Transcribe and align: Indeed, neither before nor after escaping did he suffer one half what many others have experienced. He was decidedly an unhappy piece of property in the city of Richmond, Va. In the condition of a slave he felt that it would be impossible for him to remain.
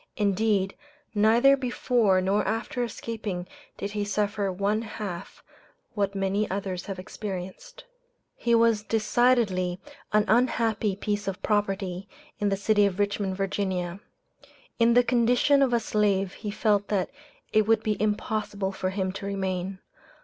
Indeed, 0.17 0.75
neither 1.13 1.55
before 1.55 2.21
nor 2.21 2.43
after 2.47 2.83
escaping 2.83 3.47
did 3.77 3.91
he 3.91 4.03
suffer 4.03 4.51
one 4.51 4.81
half 4.81 5.43
what 5.93 6.15
many 6.15 6.49
others 6.49 6.87
have 6.87 6.97
experienced. 6.97 7.83
He 8.35 8.55
was 8.55 8.81
decidedly 8.81 9.79
an 10.11 10.25
unhappy 10.27 10.95
piece 10.95 11.27
of 11.27 11.43
property 11.43 12.07
in 12.39 12.49
the 12.49 12.57
city 12.57 12.87
of 12.87 12.97
Richmond, 12.97 13.37
Va. 13.37 13.99
In 14.79 14.95
the 14.95 15.03
condition 15.03 15.61
of 15.61 15.71
a 15.71 15.79
slave 15.79 16.33
he 16.33 16.49
felt 16.49 16.87
that 16.87 17.11
it 17.53 17.67
would 17.67 17.83
be 17.83 18.01
impossible 18.01 18.71
for 18.71 18.89
him 18.89 19.11
to 19.11 19.27
remain. 19.27 19.77